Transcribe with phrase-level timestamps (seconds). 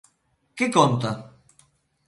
[0.57, 1.11] Que conta?